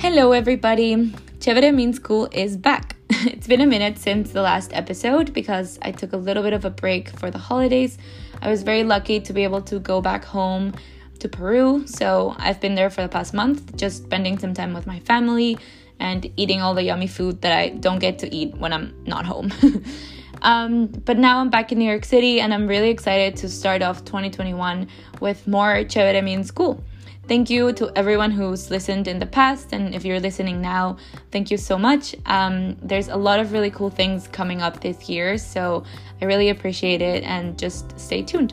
[0.00, 0.96] Hello, everybody.
[1.40, 2.96] Chévere Means Cool is back.
[3.10, 6.64] it's been a minute since the last episode because I took a little bit of
[6.64, 7.98] a break for the holidays.
[8.40, 10.72] I was very lucky to be able to go back home
[11.18, 14.86] to Peru, so I've been there for the past month, just spending some time with
[14.86, 15.58] my family
[15.98, 19.26] and eating all the yummy food that I don't get to eat when I'm not
[19.26, 19.52] home.
[20.40, 23.82] um, but now I'm back in New York City and I'm really excited to start
[23.82, 24.88] off 2021
[25.20, 26.82] with more Chévere Means Cool.
[27.30, 30.96] Thank you to everyone who's listened in the past, and if you're listening now,
[31.30, 32.16] thank you so much.
[32.26, 35.84] Um, there's a lot of really cool things coming up this year, so
[36.20, 38.52] I really appreciate it, and just stay tuned.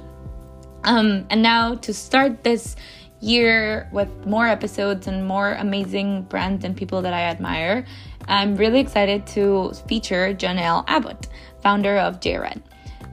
[0.83, 2.75] Um, and now to start this
[3.19, 7.83] year with more episodes and more amazing brands and people that I admire,
[8.27, 11.29] I'm really excited to feature Janelle Abbott,
[11.63, 12.61] founder of JRat.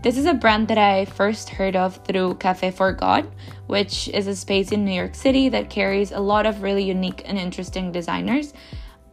[0.03, 3.25] This is a brand that I first heard of through Café Forgot,
[3.67, 7.23] which is a space in New York City that carries a lot of really unique
[7.25, 8.53] and interesting designers.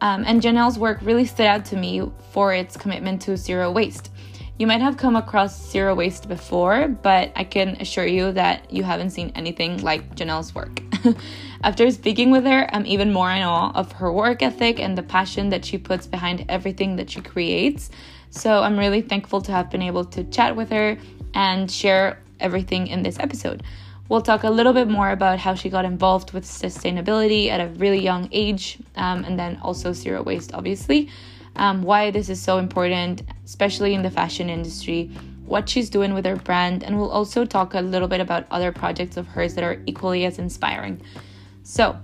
[0.00, 4.10] Um, and Janelle's work really stood out to me for its commitment to zero waste.
[4.58, 8.82] You might have come across zero waste before, but I can assure you that you
[8.82, 10.82] haven't seen anything like Janelle's work.
[11.64, 15.02] After speaking with her, I'm even more in awe of her work ethic and the
[15.02, 17.90] passion that she puts behind everything that she creates.
[18.30, 20.98] So I'm really thankful to have been able to chat with her
[21.34, 23.62] and share everything in this episode.
[24.08, 27.68] We'll talk a little bit more about how she got involved with sustainability at a
[27.78, 31.08] really young age, um, and then also zero waste, obviously.
[31.56, 35.10] Um, why this is so important, especially in the fashion industry,
[35.46, 38.72] what she's doing with her brand, and we'll also talk a little bit about other
[38.72, 41.00] projects of hers that are equally as inspiring.
[41.62, 41.96] So,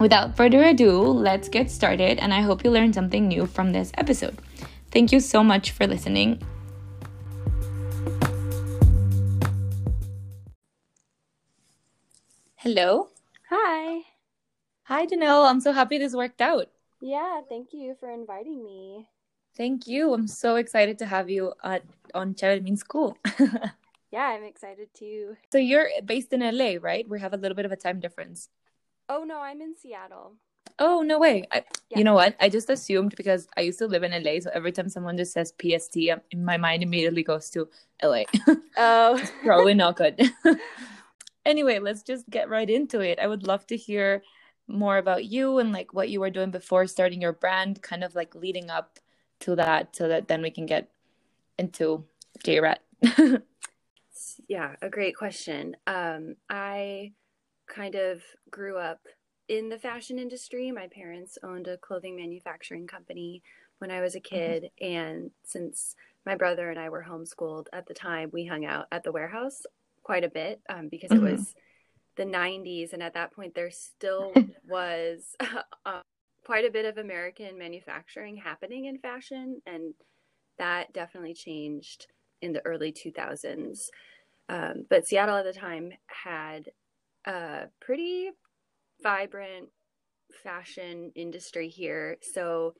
[0.00, 3.92] without further ado, let's get started, and I hope you learned something new from this
[3.94, 4.38] episode.
[4.90, 6.42] Thank you so much for listening,
[12.62, 13.06] Hello.
[13.50, 14.00] Hi.
[14.86, 15.48] Hi, Janelle.
[15.48, 16.66] I'm so happy this worked out.
[17.00, 19.06] Yeah, thank you for inviting me.
[19.56, 20.12] Thank you.
[20.12, 23.16] I'm so excited to have you at, on Chévere Means Cool.
[24.10, 25.36] yeah, I'm excited too.
[25.52, 27.08] So you're based in LA, right?
[27.08, 28.48] We have a little bit of a time difference.
[29.08, 30.32] Oh, no, I'm in Seattle.
[30.80, 31.44] Oh, no way.
[31.52, 31.98] I, yeah.
[31.98, 32.34] You know what?
[32.40, 34.40] I just assumed because I used to live in LA.
[34.40, 35.96] So every time someone just says PST,
[36.32, 37.68] in my mind immediately goes to
[38.02, 38.24] LA.
[38.76, 39.22] Oh.
[39.44, 40.20] probably not good.
[41.48, 43.18] anyway, let's just get right into it.
[43.18, 44.22] I would love to hear
[44.68, 48.14] more about you and like what you were doing before starting your brand, kind of
[48.14, 49.00] like leading up
[49.40, 50.90] to that so that then we can get
[51.58, 52.04] into
[52.44, 52.76] JRat.
[54.48, 55.74] yeah, a great question.
[55.86, 57.12] Um, I
[57.66, 59.00] kind of grew up
[59.48, 60.70] in the fashion industry.
[60.70, 63.42] My parents owned a clothing manufacturing company
[63.78, 64.34] when I was a mm-hmm.
[64.34, 64.70] kid.
[64.82, 64.94] Mm-hmm.
[64.94, 69.02] And since my brother and I were homeschooled at the time, we hung out at
[69.02, 69.62] the warehouse
[70.08, 71.26] quite a bit um, because mm-hmm.
[71.26, 71.54] it was
[72.16, 74.32] the 90s and at that point there still
[74.66, 75.36] was
[75.84, 76.00] uh,
[76.46, 79.92] quite a bit of american manufacturing happening in fashion and
[80.56, 82.06] that definitely changed
[82.40, 83.88] in the early 2000s
[84.48, 86.70] um, but seattle at the time had
[87.26, 88.30] a pretty
[89.02, 89.68] vibrant
[90.42, 92.72] fashion industry here so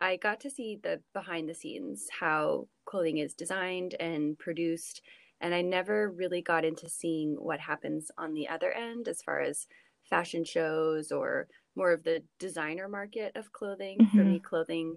[0.00, 5.02] i got to see the behind the scenes how clothing is designed and produced
[5.40, 9.40] and I never really got into seeing what happens on the other end as far
[9.40, 9.66] as
[10.08, 13.98] fashion shows or more of the designer market of clothing.
[13.98, 14.16] Mm-hmm.
[14.16, 14.96] For me, clothing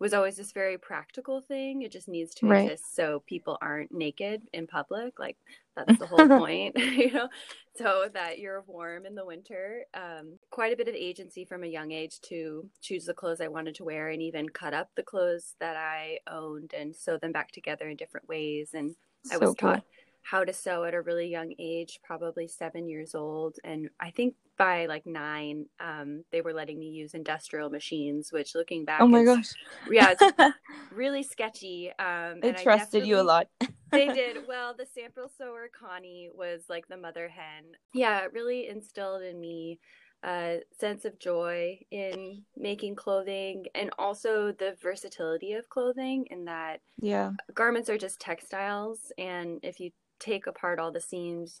[0.00, 1.82] was always this very practical thing.
[1.82, 2.64] It just needs to right.
[2.64, 5.18] exist so people aren't naked in public.
[5.18, 5.36] Like
[5.76, 7.28] that's the whole point, you know,
[7.76, 9.84] so that you're warm in the winter.
[9.94, 13.48] Um, quite a bit of agency from a young age to choose the clothes I
[13.48, 17.32] wanted to wear and even cut up the clothes that I owned and sew them
[17.32, 18.96] back together in different ways and
[19.32, 19.84] I was taught
[20.24, 23.56] how to sew at a really young age, probably seven years old.
[23.62, 28.54] And I think by like nine, um, they were letting me use industrial machines, which
[28.54, 29.52] looking back, oh my is, gosh,
[29.90, 30.56] yeah, it's
[30.92, 31.92] really sketchy.
[31.98, 33.48] Um, they trusted you a lot.
[33.92, 34.48] they did.
[34.48, 37.64] Well, the sample sewer Connie was like the mother hen.
[37.92, 39.78] Yeah, it really instilled in me
[40.24, 46.80] a sense of joy in making clothing and also the versatility of clothing in that
[47.00, 47.32] yeah.
[47.52, 49.12] garments are just textiles.
[49.18, 51.60] And if you take apart all the seams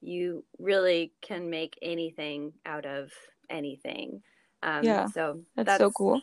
[0.00, 3.12] you really can make anything out of
[3.50, 4.22] anything.
[4.62, 6.20] Um, yeah so that's, that's so cool.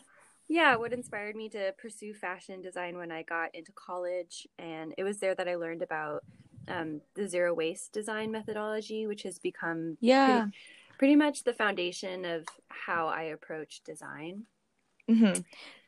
[0.48, 5.04] Yeah what inspired me to pursue fashion design when i got into college and it
[5.04, 6.24] was there that i learned about
[6.68, 10.26] um, the zero waste design methodology which has become yeah.
[10.42, 10.56] pretty,
[10.98, 14.44] pretty much the foundation of how I approach design.
[15.08, 15.40] Mm-hmm.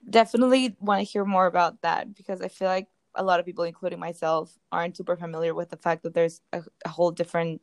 [0.08, 3.64] Definitely want to hear more about that because I feel like a lot of people,
[3.64, 7.60] including myself, aren't super familiar with the fact that there's a, a whole different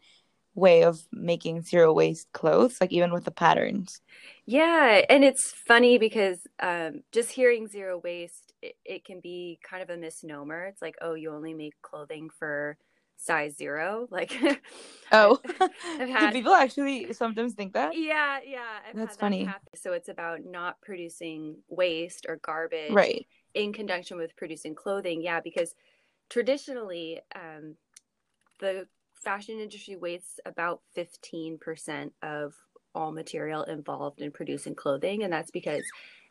[0.53, 4.01] way of making zero waste clothes, like even with the patterns.
[4.45, 9.83] Yeah, and it's funny because um, just hearing zero waste, it, it can be kind
[9.83, 10.65] of a misnomer.
[10.65, 12.77] It's like, oh, you only make clothing for
[13.17, 14.07] size zero.
[14.09, 14.33] Like,
[15.11, 15.39] oh,
[15.81, 17.93] had, do people actually sometimes think that?
[17.95, 18.79] Yeah, yeah.
[18.87, 19.45] I've That's funny.
[19.45, 23.25] That so it's about not producing waste or garbage, right?
[23.53, 25.75] In conjunction with producing clothing, yeah, because
[26.29, 27.75] traditionally, um,
[28.59, 32.55] the fashion industry wastes about 15% of
[32.95, 35.23] all material involved in producing clothing.
[35.23, 35.83] And that's because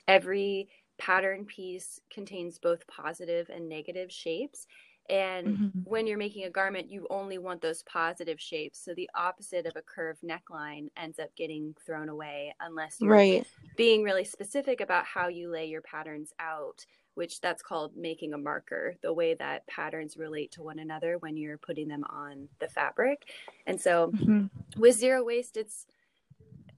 [0.08, 0.68] every
[0.98, 4.66] pattern piece contains both positive and negative shapes.
[5.08, 5.78] And mm-hmm.
[5.84, 8.82] when you're making a garment, you only want those positive shapes.
[8.84, 13.46] So the opposite of a curved neckline ends up getting thrown away unless you're right.
[13.76, 16.84] being really specific about how you lay your patterns out
[17.16, 21.34] which that's called making a marker, the way that patterns relate to one another when
[21.34, 23.22] you're putting them on the fabric.
[23.66, 24.46] And so mm-hmm.
[24.78, 25.86] with zero waste, it's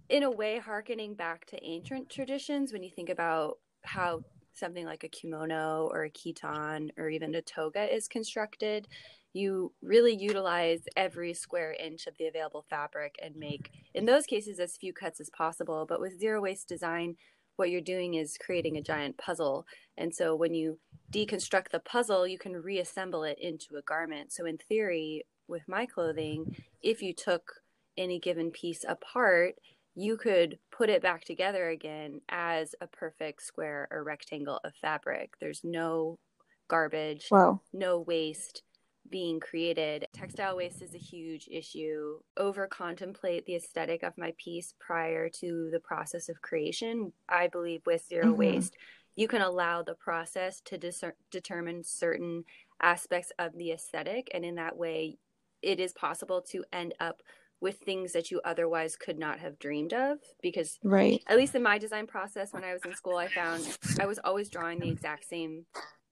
[0.09, 4.23] in a way harkening back to ancient traditions when you think about how
[4.59, 8.89] something like a kimono or a chiton or even a toga is constructed
[9.35, 14.59] you really utilize every square inch of the available fabric and make in those cases
[14.59, 17.15] as few cuts as possible but with zero waste design
[17.59, 19.67] what you're doing is creating a giant puzzle.
[19.97, 20.79] And so when you
[21.13, 24.33] deconstruct the puzzle, you can reassemble it into a garment.
[24.33, 27.53] So, in theory, with my clothing, if you took
[27.97, 29.57] any given piece apart,
[29.99, 35.33] you could put it back together again as a perfect square or rectangle of fabric.
[35.41, 36.21] There's no
[36.69, 37.61] garbage, wow.
[37.73, 38.63] no waste
[39.11, 40.07] being created.
[40.13, 42.21] Textile waste is a huge issue.
[42.37, 47.13] Over contemplate the aesthetic of my piece prior to the process of creation.
[47.29, 48.37] I believe with 0 mm-hmm.
[48.37, 48.77] waste,
[49.17, 51.03] you can allow the process to dis-
[51.33, 52.45] determine certain
[52.81, 54.29] aspects of the aesthetic.
[54.33, 55.19] And in that way,
[55.61, 57.21] it is possible to end up
[57.61, 61.23] with things that you otherwise could not have dreamed of because right.
[61.27, 64.21] at least in my design process when i was in school i found i was
[64.23, 65.65] always drawing the exact same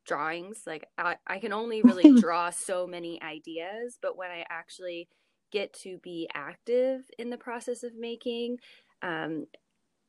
[0.06, 0.62] drawings.
[0.66, 5.08] Like I, I can only really draw so many ideas but when i actually
[5.52, 8.58] get to be active in the process of making
[9.02, 9.46] um,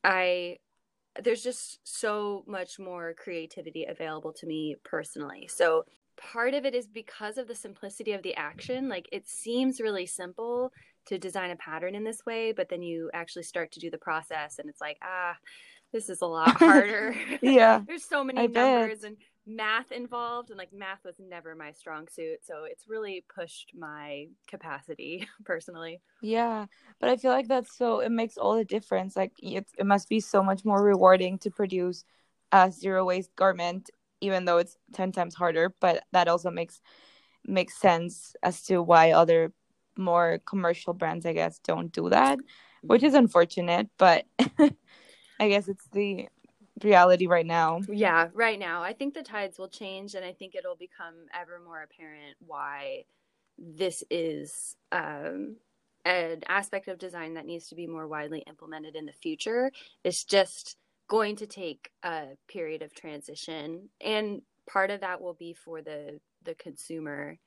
[0.04, 0.56] i
[1.22, 5.48] there's just so much more creativity available to me personally.
[5.52, 5.84] So
[6.16, 8.88] part of it is because of the simplicity of the action.
[8.88, 10.72] Like it seems really simple
[11.08, 13.98] to design a pattern in this way but then you actually start to do the
[13.98, 15.34] process and it's like ah
[15.92, 19.08] this is a lot harder yeah there's so many I numbers bet.
[19.08, 19.16] and
[19.46, 24.26] math involved and like math was never my strong suit so it's really pushed my
[24.46, 26.66] capacity personally yeah
[27.00, 30.08] but i feel like that's so it makes all the difference like it, it must
[30.08, 32.04] be so much more rewarding to produce
[32.52, 33.90] a zero waste garment
[34.20, 36.82] even though it's 10 times harder but that also makes
[37.46, 39.52] makes sense as to why other
[39.98, 42.38] more commercial brands i guess don't do that
[42.82, 44.24] which is unfortunate but
[45.40, 46.28] i guess it's the
[46.84, 47.80] reality right now.
[47.88, 48.82] Yeah, right now.
[48.82, 53.04] I think the tides will change and I think it'll become ever more apparent why
[53.58, 55.56] this is um,
[56.04, 59.70] an aspect of design that needs to be more widely implemented in the future.
[60.04, 60.76] It's just
[61.08, 66.20] going to take a period of transition and part of that will be for the
[66.44, 67.38] the consumer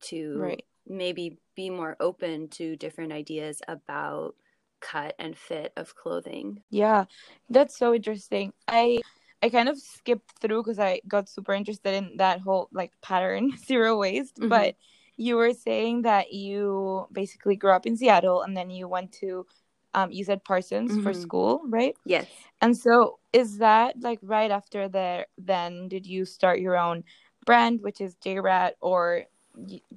[0.00, 0.64] to right.
[0.86, 4.34] Maybe be more open to different ideas about
[4.80, 6.62] cut and fit of clothing.
[6.70, 7.04] Yeah,
[7.48, 8.52] that's so interesting.
[8.68, 9.00] I
[9.42, 13.52] I kind of skipped through because I got super interested in that whole like pattern
[13.66, 14.48] zero waste, mm-hmm.
[14.48, 14.76] but
[15.16, 19.46] you were saying that you basically grew up in Seattle and then you went to
[19.94, 21.02] um you said Parsons mm-hmm.
[21.02, 21.96] for school, right?
[22.04, 22.26] Yes.
[22.60, 27.04] And so is that like right after there then did you start your own
[27.46, 29.24] brand which is JRat or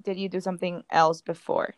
[0.03, 1.75] did you do something else before?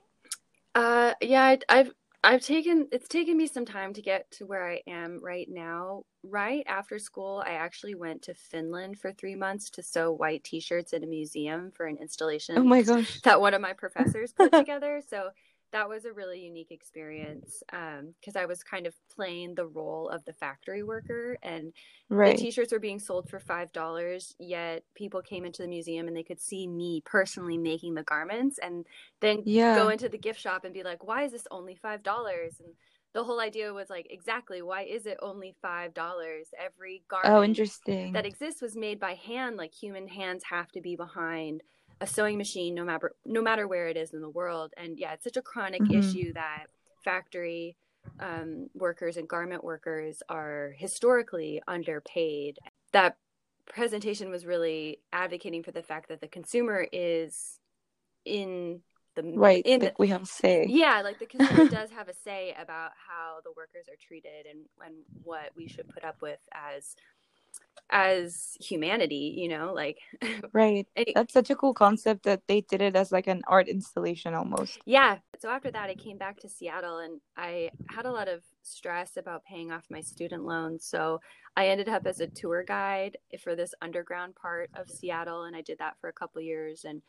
[0.76, 1.92] Uh yeah, I've
[2.24, 6.04] I've taken it's taken me some time to get to where I am right now.
[6.22, 10.92] Right after school, I actually went to Finland for three months to sew white t-shirts
[10.92, 12.58] in a museum for an installation.
[12.58, 13.22] Oh my gosh.
[13.22, 15.02] That one of my professors put together.
[15.08, 15.30] So
[15.72, 20.10] that was a really unique experience because um, I was kind of playing the role
[20.10, 21.74] of the factory worker, and
[22.10, 22.36] right.
[22.36, 24.36] the T-shirts were being sold for five dollars.
[24.40, 28.60] Yet people came into the museum and they could see me personally making the garments,
[28.60, 28.86] and
[29.20, 29.76] then yeah.
[29.76, 32.74] go into the gift shop and be like, "Why is this only five dollars?" And
[33.14, 36.48] the whole idea was like, exactly, why is it only five dollars?
[36.58, 38.14] Every oh, garment oh, interesting.
[38.14, 39.58] that exists was made by hand.
[39.58, 41.64] Like human hands have to be behind
[42.02, 44.74] a sewing machine no matter no matter where it is in the world.
[44.78, 46.00] And yeah it's such a chronic mm-hmm.
[46.00, 46.66] issue that
[47.04, 47.76] factory
[48.20, 52.58] um, workers and garment workers are historically underpaid.
[52.92, 53.18] That
[53.66, 57.60] presentation was really advocating for the fact that the consumer is
[58.26, 58.82] in
[59.16, 60.66] the right in the, we have a say.
[60.68, 64.66] Yeah like the consumer does have a say about how the workers are treated and
[64.86, 66.96] and what we should put up with as
[67.92, 69.98] as humanity you know like
[70.54, 70.88] right.
[71.16, 74.80] that's such a cool concept that they did it as like an art installation almost.
[74.86, 75.18] Yeah.
[75.40, 79.18] So after that i came back to seattle and i had a lot of stress
[79.18, 81.20] about paying off my student loans so
[81.56, 85.62] i ended up as a tour guide for this underground part of seattle and i
[85.62, 87.02] did that for a couple years and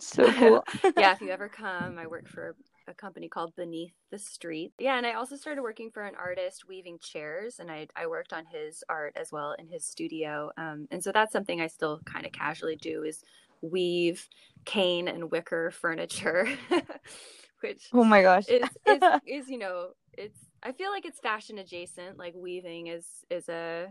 [0.00, 0.64] so cool.
[0.96, 2.56] Yeah if you ever come i work for
[2.88, 4.72] a company called Beneath the Street.
[4.78, 8.32] Yeah, and I also started working for an artist weaving chairs, and I I worked
[8.32, 10.50] on his art as well in his studio.
[10.56, 13.22] Um, and so that's something I still kind of casually do is
[13.60, 14.28] weave
[14.64, 16.48] cane and wicker furniture,
[17.60, 21.58] which oh my gosh is, is is you know it's I feel like it's fashion
[21.58, 22.18] adjacent.
[22.18, 23.88] Like weaving is is a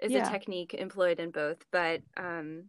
[0.00, 0.26] is yeah.
[0.26, 2.64] a technique employed in both, but um,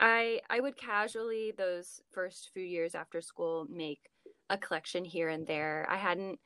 [0.00, 4.10] I I would casually those first few years after school make
[4.50, 5.86] a collection here and there.
[5.90, 6.38] I hadn't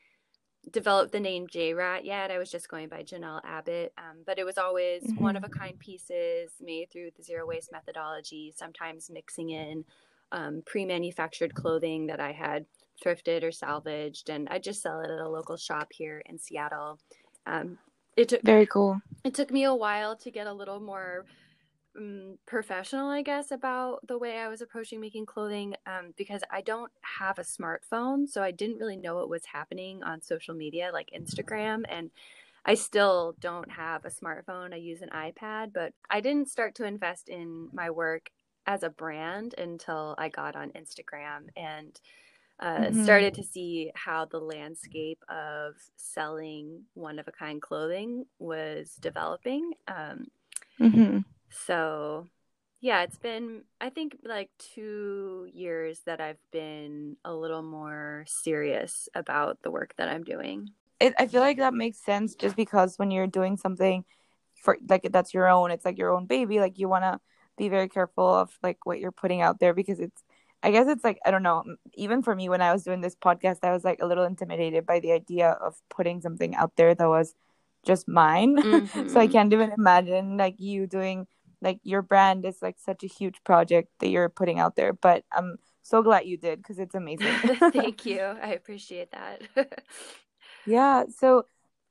[0.71, 2.31] developed the name J Rat yet.
[2.31, 5.23] I was just going by Janelle Abbott, um, but it was always mm-hmm.
[5.23, 9.85] one of a kind pieces made through the zero waste methodology, sometimes mixing in
[10.33, 12.67] um, pre manufactured clothing that I had
[13.05, 14.29] thrifted or salvaged.
[14.29, 16.99] And I just sell it at a local shop here in Seattle.
[17.47, 17.79] Um,
[18.17, 19.01] it took very cool.
[19.25, 21.25] It took me a while to get a little more
[21.99, 26.61] um, professional, I guess, about the way I was approaching making clothing um, because I
[26.61, 28.29] don't have a smartphone.
[28.29, 31.83] So I didn't really know what was happening on social media like Instagram.
[31.89, 32.11] And
[32.65, 34.73] I still don't have a smartphone.
[34.73, 38.31] I use an iPad, but I didn't start to invest in my work
[38.67, 41.99] as a brand until I got on Instagram and
[42.61, 43.05] uh, mm-hmm.
[43.05, 49.73] started to see how the landscape of selling one of a kind clothing was developing.
[49.87, 50.27] Um,
[50.81, 51.19] mm-hmm.
[51.51, 52.27] So,
[52.81, 59.09] yeah, it's been, I think, like two years that I've been a little more serious
[59.15, 60.71] about the work that I'm doing.
[61.01, 64.05] It, I feel like that makes sense just because when you're doing something
[64.63, 67.21] for like that's your own, it's like your own baby, like you want to
[67.57, 70.23] be very careful of like what you're putting out there because it's
[70.63, 71.65] I guess it's like I don't know.
[71.95, 74.87] Even for me, when I was doing this podcast, I was like a little intimidated
[74.87, 77.35] by the idea of putting something out there that was
[77.87, 78.57] just mine.
[78.57, 79.09] Mm-hmm.
[79.13, 81.27] so I can't even imagine like you doing
[81.61, 85.25] like your brand is like such a huge project that you're putting out there but
[85.33, 87.33] i'm so glad you did because it's amazing.
[87.73, 88.21] Thank you.
[88.43, 89.43] I appreciate that.
[90.67, 91.45] Yeah so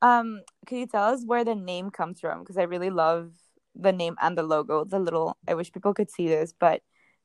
[0.04, 2.40] um can you tell us where the name comes from?
[2.40, 3.32] Because i really love
[3.74, 6.82] the name and the logo the little i wish people could see this but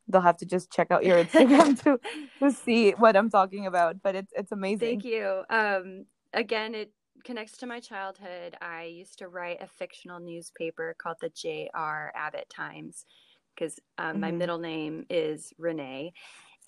[0.08, 1.98] they'll have to just check out your instagram to
[2.38, 5.00] to see what i'm talking about but it's it's amazing.
[5.00, 5.42] Thank you.
[5.50, 6.92] Um again it
[7.24, 8.56] connects to my childhood.
[8.60, 12.12] I used to write a fictional newspaper called the J.R.
[12.14, 13.04] Abbott Times
[13.54, 14.20] because um, mm-hmm.
[14.20, 16.12] my middle name is Renee.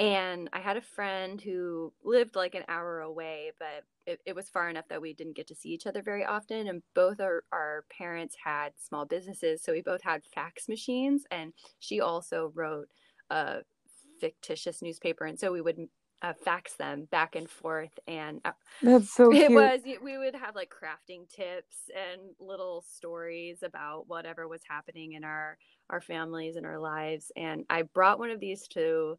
[0.00, 4.49] And I had a friend who lived like an hour away, but it, it, was
[4.49, 6.66] far enough that we didn't get to see each other very often.
[6.66, 9.62] And both our, our parents had small businesses.
[9.62, 11.23] So we both had fax machines.
[11.30, 12.88] And she also wrote
[13.30, 13.58] a
[14.20, 15.26] fictitious newspaper.
[15.26, 15.78] And so we would
[16.23, 18.52] uh, fax them back and forth and uh,
[18.83, 24.49] that's so it was we would have like crafting tips and little stories about whatever
[24.49, 25.59] was happening in our
[25.90, 27.30] our families and our lives.
[27.37, 29.18] And i brought one of these to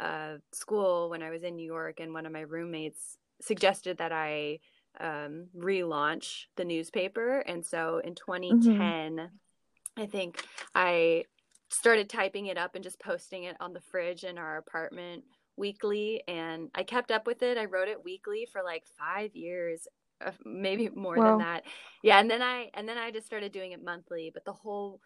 [0.00, 4.12] uh, school when i was in new york and one of my roommates suggested that
[4.12, 4.58] i
[5.00, 7.40] um, relaunch the newspaper.
[7.40, 10.00] And so in 2010 mm-hmm.
[10.00, 11.24] i think i
[11.68, 15.24] started typing it up and just posting it on the fridge in our apartment
[15.56, 17.58] weekly and I kept up with it.
[17.58, 19.86] I wrote it weekly for like 5 years,
[20.24, 21.30] uh, maybe more wow.
[21.30, 21.64] than that.
[22.02, 25.00] Yeah, and then I and then I just started doing it monthly, but the whole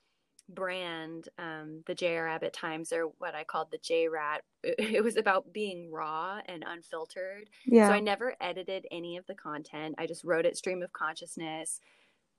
[0.49, 2.27] brand um, the J.R.
[2.27, 6.41] Abbott Times or what I called the J Rat it, it, was about being raw
[6.47, 7.51] and unfiltered.
[7.67, 7.89] Yeah.
[7.89, 9.97] So I never edited any of the content.
[9.99, 11.81] I just wrote it stream of consciousness,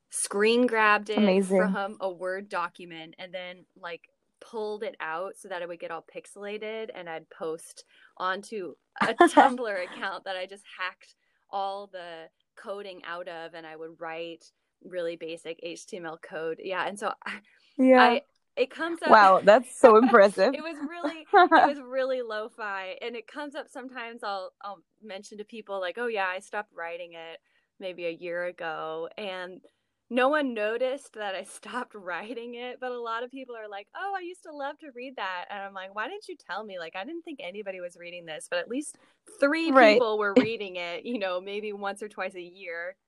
[0.10, 1.72] screen grabbed it Amazing.
[1.72, 4.09] from a Word document and then like
[4.42, 7.86] pulled it out so that it would get all pixelated and I'd post
[8.18, 11.16] onto a Tumblr account that I just hacked
[11.50, 14.46] all the coding out of and I would write
[14.84, 16.60] really basic HTML code.
[16.64, 17.14] Yeah, and so
[17.78, 18.02] yeah.
[18.02, 18.22] I
[18.56, 20.54] it comes up Wow, that's so impressive.
[20.54, 25.38] it was really it was really lo-fi and it comes up sometimes I'll I'll mention
[25.38, 27.40] to people like, "Oh yeah, I stopped writing it
[27.80, 29.62] maybe a year ago." And
[30.10, 33.88] no one noticed that I stopped writing it, but a lot of people are like,
[33.96, 36.64] "Oh, I used to love to read that." And I'm like, "Why didn't you tell
[36.64, 36.80] me?
[36.80, 38.98] Like I didn't think anybody was reading this, but at least
[39.40, 39.96] 3 right.
[39.96, 42.96] people were reading it, you know, maybe once or twice a year."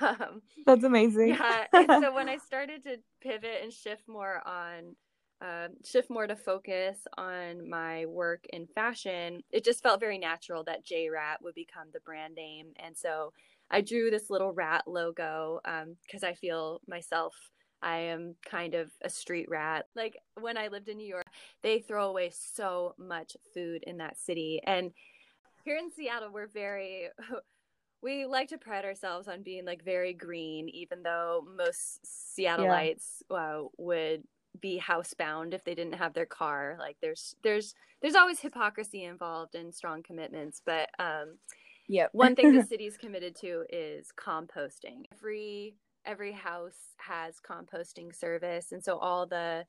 [0.00, 1.28] Um, That's amazing.
[1.30, 1.66] yeah.
[1.74, 4.96] And so when I started to pivot and shift more on
[5.42, 10.62] uh, shift more to focus on my work in fashion, it just felt very natural
[10.64, 12.68] that J Rat would become the brand name.
[12.76, 13.32] And so
[13.72, 17.34] I drew this little rat logo because um, I feel myself.
[17.84, 19.86] I am kind of a street rat.
[19.96, 21.26] Like when I lived in New York,
[21.64, 24.60] they throw away so much food in that city.
[24.64, 24.92] And
[25.64, 27.08] here in Seattle, we're very
[28.02, 33.36] we like to pride ourselves on being like very green, even though most Seattleites yeah.
[33.36, 34.24] uh, would
[34.60, 36.76] be housebound if they didn't have their car.
[36.78, 41.38] Like there's there's there's always hypocrisy involved and strong commitments, but um,
[41.92, 45.04] yeah, one thing the city's committed to is composting.
[45.12, 49.64] Every every house has composting service, and so all the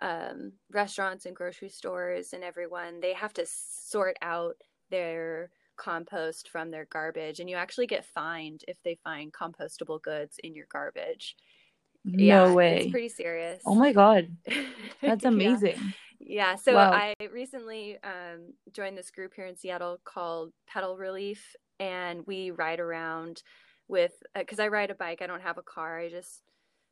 [0.00, 4.56] um, restaurants and grocery stores and everyone they have to sort out
[4.90, 10.36] their compost from their garbage and you actually get fined if they find compostable goods
[10.42, 11.36] in your garbage
[12.04, 14.28] no yeah, way it's pretty serious oh my god
[15.00, 15.76] that's amazing
[16.20, 16.50] yeah.
[16.50, 16.90] yeah, so wow.
[16.92, 22.80] i recently um, joined this group here in seattle called pedal relief and we ride
[22.80, 23.42] around
[23.88, 26.42] with because uh, i ride a bike i don't have a car i just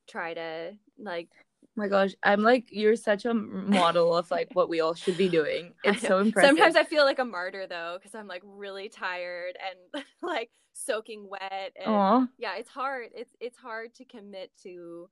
[0.09, 1.29] try to like
[1.77, 5.29] my gosh, I'm like you're such a model of like what we all should be
[5.29, 5.73] doing.
[5.85, 6.49] It's so impressive.
[6.49, 11.29] Sometimes I feel like a martyr though because I'm like really tired and like soaking
[11.29, 12.29] wet and Aww.
[12.39, 13.09] yeah, it's hard.
[13.15, 15.09] It's it's hard to commit to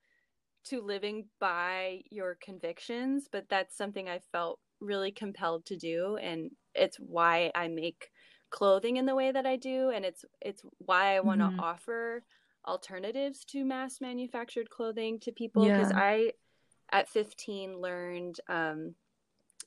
[0.67, 6.51] to living by your convictions, but that's something I felt really compelled to do and
[6.75, 8.10] it's why I make
[8.51, 11.61] clothing in the way that I do and it's it's why I want to mm-hmm.
[11.61, 12.23] offer
[12.67, 15.99] alternatives to mass manufactured clothing to people because yeah.
[15.99, 16.33] I
[16.93, 18.95] at 15 learned um,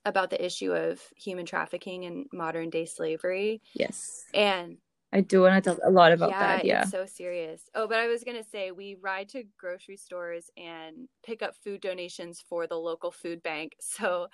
[0.06, 3.62] about the issue of human trafficking and modern day slavery.
[3.74, 4.26] Yes.
[4.34, 4.78] And
[5.14, 6.66] I do want to talk a lot about yeah, that.
[6.66, 7.70] Yeah, it's so serious.
[7.76, 11.82] Oh, but I was gonna say we ride to grocery stores and pick up food
[11.82, 13.74] donations for the local food bank.
[13.82, 14.28] So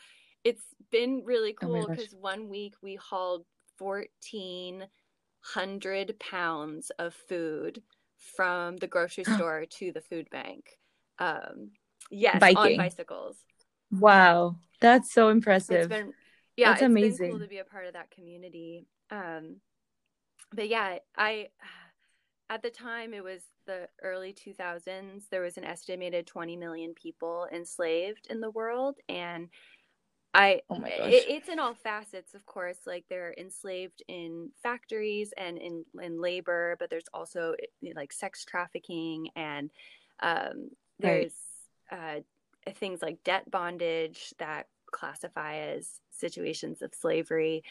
[0.46, 3.46] it's been really oh cool because oh one week we hauled
[3.80, 4.88] fourteen
[5.42, 7.82] hundred pounds of food
[8.36, 10.78] from the grocery store to the food bank.
[11.18, 11.72] Um,
[12.12, 12.58] Yes, biking.
[12.58, 13.38] on bicycles.
[13.92, 15.78] Wow, that's so impressive.
[15.78, 16.13] It's been,
[16.58, 17.32] yeah, that's amazing.
[17.32, 18.88] cool to be a part of that community.
[19.12, 19.58] Um,
[20.54, 21.50] but yeah, I
[22.50, 25.24] at the time it was the early 2000s.
[25.30, 29.50] There was an estimated 20 million people enslaved in the world, and
[30.34, 31.12] I oh my gosh.
[31.12, 32.78] It, it's in all facets, of course.
[32.86, 37.56] Like they're enslaved in factories and in in labor, but there's also
[37.96, 39.72] like sex trafficking and
[40.22, 41.34] um, there's
[41.92, 42.24] right
[42.68, 47.63] uh, things like debt bondage that classify as situations of slavery.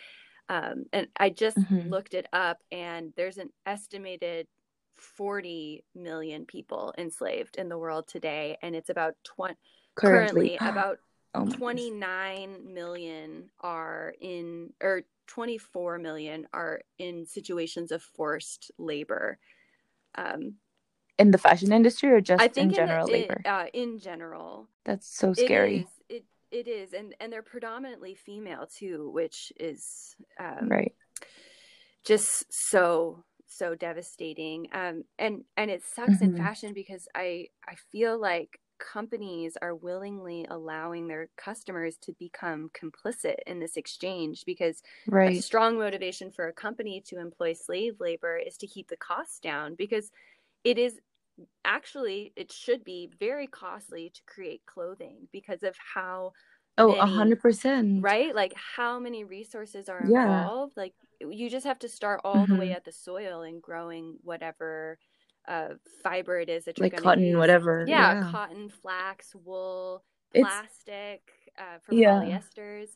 [0.48, 1.90] Um, and I just mm-hmm.
[1.90, 4.46] looked it up, and there's an estimated
[4.96, 9.54] 40 million people enslaved in the world today, and it's about 20
[9.94, 10.98] currently, currently about
[11.38, 19.38] oh 29 million are in or 24 million are in situations of forced labor.
[20.14, 20.54] Um,
[21.18, 23.42] in the fashion industry or just in general in labor?
[23.44, 24.68] Uh, in general.
[24.84, 25.86] That's so scary.
[26.08, 26.92] It is, it, it is.
[26.92, 30.92] And, and they're predominantly female too, which is um, right.
[32.04, 36.24] just so so devastating um and and it sucks mm-hmm.
[36.24, 42.70] in fashion because i i feel like companies are willingly allowing their customers to become
[42.70, 45.36] complicit in this exchange because right.
[45.36, 49.38] a strong motivation for a company to employ slave labor is to keep the costs
[49.38, 50.10] down because
[50.64, 50.98] it is
[51.64, 56.32] actually it should be very costly to create clothing because of how
[56.78, 60.82] oh a hundred percent right like how many resources are involved yeah.
[60.82, 62.54] like you just have to start all mm-hmm.
[62.54, 62.76] the way mm-hmm.
[62.76, 64.98] at the soil and growing whatever
[65.48, 65.68] uh,
[66.02, 67.36] fiber it is that you're like cotton use.
[67.36, 67.84] whatever.
[67.88, 71.22] Yeah, yeah, cotton flax wool plastic
[71.58, 72.20] uh, for yeah.
[72.20, 72.88] polyesters.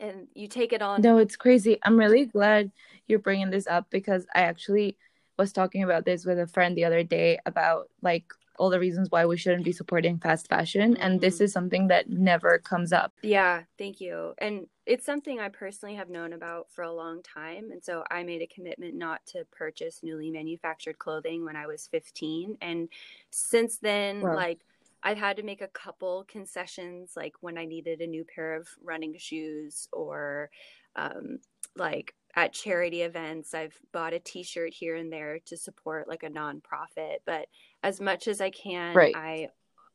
[0.00, 1.02] And you take it on.
[1.02, 1.78] No it's crazy.
[1.84, 2.72] I'm really glad
[3.06, 4.96] you're bringing this up because i actually
[5.38, 8.24] was talking about this with a friend the other day about like
[8.58, 11.44] all the reasons why we shouldn't be supporting fast fashion and this mm-hmm.
[11.44, 16.10] is something that never comes up yeah thank you and it's something i personally have
[16.10, 20.00] known about for a long time and so i made a commitment not to purchase
[20.02, 22.88] newly manufactured clothing when i was 15 and
[23.30, 24.34] since then wow.
[24.34, 24.60] like
[25.06, 28.66] I've had to make a couple concessions, like when I needed a new pair of
[28.82, 30.48] running shoes or
[30.96, 31.40] um,
[31.76, 33.54] like at charity events.
[33.54, 37.46] I've bought a t-shirt here and there to support like a nonprofit, but
[37.84, 39.14] as much as I can, right.
[39.14, 39.48] I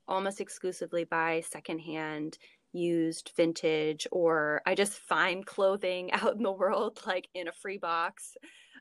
[0.08, 2.38] almost exclusively buy secondhand
[2.71, 7.80] used vintage or I just find clothing out in the world like in a free
[7.80, 8.38] box.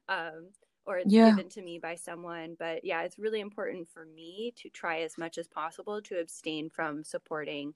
[0.09, 0.51] Um,
[0.87, 1.31] or it's yeah.
[1.31, 2.57] given to me by someone.
[2.59, 6.71] But yeah, it's really important for me to try as much as possible to abstain
[6.71, 7.75] from supporting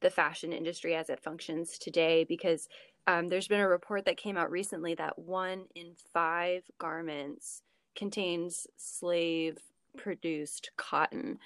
[0.00, 2.68] the fashion industry as it functions today because
[3.06, 7.62] um, there's been a report that came out recently that one in five garments
[7.94, 9.58] contains slave
[9.96, 11.38] produced cotton.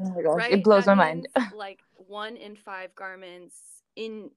[0.00, 0.52] Oh my gosh, right?
[0.52, 1.28] it blows that my mind.
[1.54, 4.30] like one in five garments in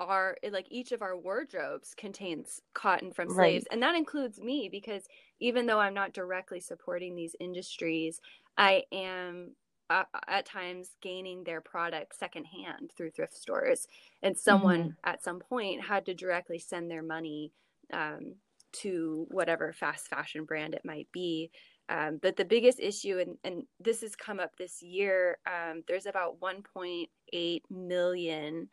[0.00, 3.72] our like each of our wardrobes contains cotton from slaves right.
[3.72, 5.04] and that includes me because
[5.40, 8.20] even though i'm not directly supporting these industries
[8.56, 9.50] i am
[9.90, 13.88] uh, at times gaining their product secondhand through thrift stores
[14.22, 14.90] and someone mm-hmm.
[15.10, 17.52] at some point had to directly send their money
[17.92, 18.34] um,
[18.70, 21.50] to whatever fast fashion brand it might be
[21.88, 26.06] um, but the biggest issue and, and this has come up this year um, there's
[26.06, 28.68] about 1.8 million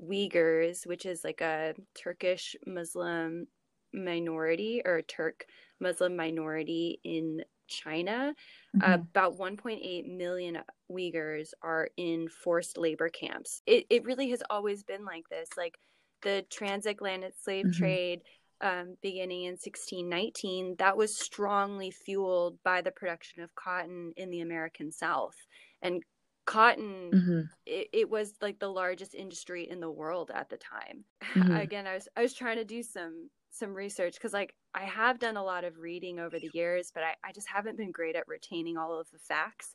[0.00, 3.46] Uyghurs, which is like a Turkish Muslim
[3.92, 5.46] minority or a Turk
[5.80, 8.34] Muslim minority in China.
[8.76, 8.90] Mm-hmm.
[8.90, 10.58] Uh, about 1.8 million
[10.90, 13.62] Uyghurs are in forced labor camps.
[13.66, 15.48] It, it really has always been like this.
[15.56, 15.76] Like
[16.22, 17.78] the transatlantic slave mm-hmm.
[17.78, 18.20] trade
[18.60, 24.40] um, beginning in 1619, that was strongly fueled by the production of cotton in the
[24.40, 25.36] American South.
[25.82, 26.02] And
[26.48, 27.40] cotton mm-hmm.
[27.66, 31.56] it, it, was like the largest industry in the world at the time mm-hmm.
[31.56, 35.18] again i was i was trying to do some some research because like i have
[35.18, 38.16] done a lot of reading over the years but i, I just haven't been great
[38.16, 39.74] at retaining all of the facts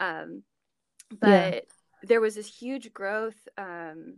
[0.00, 0.42] um,
[1.20, 1.60] but yeah.
[2.02, 4.16] there was this huge growth um,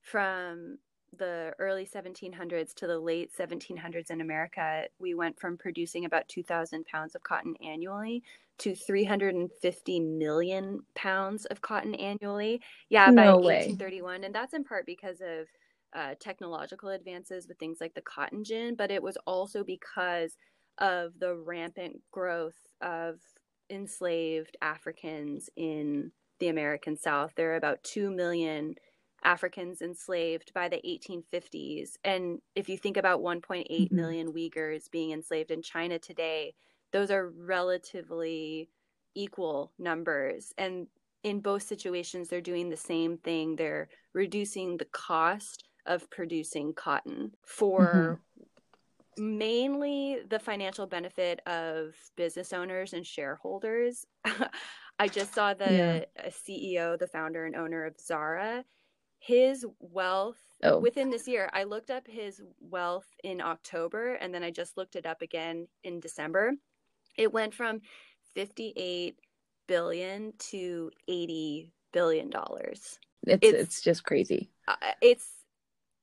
[0.00, 0.78] from
[1.18, 6.84] the early 1700s to the late 1700s in America, we went from producing about 2,000
[6.86, 8.22] pounds of cotton annually
[8.58, 12.60] to 350 million pounds of cotton annually.
[12.88, 14.24] Yeah, by no 1831.
[14.24, 15.46] And that's in part because of
[15.94, 20.36] uh, technological advances with things like the cotton gin, but it was also because
[20.78, 23.20] of the rampant growth of
[23.68, 27.32] enslaved Africans in the American South.
[27.36, 28.74] There are about 2 million
[29.24, 31.92] Africans enslaved by the 1850s.
[32.04, 33.94] And if you think about 1.8 mm-hmm.
[33.94, 36.54] million Uyghurs being enslaved in China today,
[36.92, 38.68] those are relatively
[39.14, 40.52] equal numbers.
[40.58, 40.86] And
[41.22, 43.56] in both situations, they're doing the same thing.
[43.56, 48.20] They're reducing the cost of producing cotton for
[49.18, 49.38] mm-hmm.
[49.38, 54.06] mainly the financial benefit of business owners and shareholders.
[54.98, 56.28] I just saw the yeah.
[56.28, 58.64] CEO, the founder and owner of Zara
[59.22, 60.78] his wealth oh.
[60.78, 64.96] within this year i looked up his wealth in october and then i just looked
[64.96, 66.52] it up again in december
[67.16, 67.80] it went from
[68.34, 69.16] 58
[69.68, 75.28] billion to 80 billion dollars it's, it's, it's just crazy uh, it's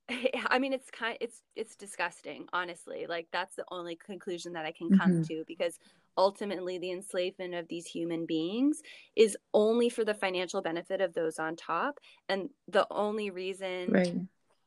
[0.48, 3.06] I mean, it's kind, it's it's disgusting, honestly.
[3.08, 5.22] Like that's the only conclusion that I can come mm-hmm.
[5.24, 5.78] to because
[6.18, 8.82] ultimately the enslavement of these human beings
[9.16, 14.14] is only for the financial benefit of those on top, and the only reason right.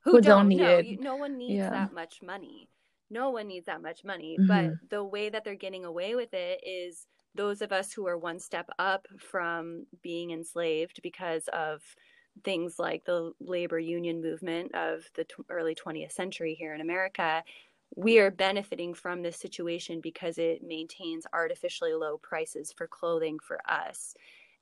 [0.00, 1.00] who, who don't, don't need know, it.
[1.00, 1.70] no one needs yeah.
[1.70, 2.68] that much money.
[3.10, 4.46] No one needs that much money, mm-hmm.
[4.46, 8.16] but the way that they're getting away with it is those of us who are
[8.16, 11.82] one step up from being enslaved because of
[12.44, 17.44] things like the labor union movement of the t- early 20th century here in America,
[17.94, 23.58] we are benefiting from this situation because it maintains artificially low prices for clothing for
[23.70, 24.14] us.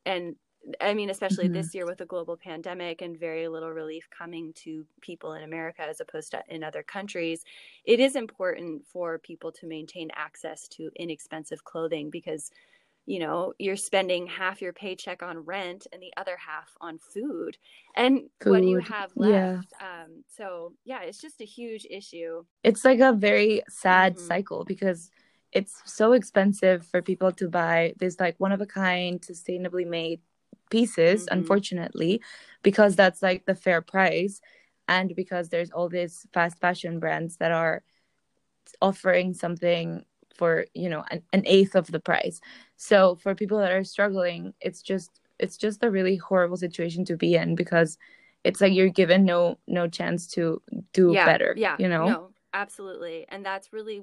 [0.04, 0.36] And
[0.80, 1.54] I mean, especially mm-hmm.
[1.54, 5.82] this year with a global pandemic and very little relief coming to people in America
[5.82, 7.44] as opposed to in other countries,
[7.84, 12.50] it is important for people to maintain access to inexpensive clothing because
[13.10, 17.58] you know you're spending half your paycheck on rent and the other half on food
[17.96, 20.02] and food, what do you have left yeah.
[20.02, 24.26] um so yeah it's just a huge issue it's like a very sad mm-hmm.
[24.28, 25.10] cycle because
[25.50, 30.20] it's so expensive for people to buy this like one of a kind sustainably made
[30.70, 31.38] pieces mm-hmm.
[31.38, 32.22] unfortunately
[32.62, 34.40] because that's like the fair price
[34.86, 37.82] and because there's all these fast fashion brands that are
[38.80, 42.40] offering something for you know an, an eighth of the price.
[42.76, 47.16] So for people that are struggling it's just it's just a really horrible situation to
[47.16, 47.98] be in because
[48.44, 50.62] it's like you're given no no chance to
[50.92, 51.76] do yeah, better yeah.
[51.78, 52.08] you know?
[52.08, 53.26] No, absolutely.
[53.28, 54.02] And that's really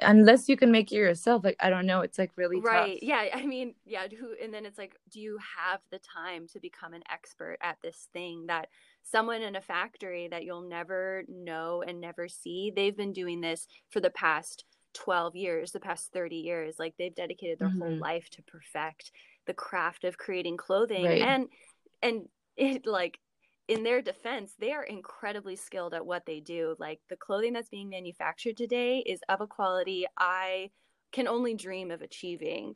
[0.00, 2.00] unless you can make it yourself like i don't know.
[2.00, 2.94] It's like really right.
[2.94, 3.02] tough.
[3.02, 6.60] yeah i mean yeah who and then it's like do you have the time to
[6.60, 8.68] become an expert at this thing that
[9.02, 13.68] someone in a factory that you'll never know and never see they've been doing this
[13.90, 16.76] for the past 12 years, the past 30 years.
[16.78, 17.80] Like they've dedicated their mm-hmm.
[17.80, 19.12] whole life to perfect
[19.46, 21.04] the craft of creating clothing.
[21.04, 21.22] Right.
[21.22, 21.48] And
[22.02, 23.18] and it like
[23.68, 26.76] in their defense, they are incredibly skilled at what they do.
[26.78, 30.70] Like the clothing that's being manufactured today is of a quality I
[31.12, 32.74] can only dream of achieving.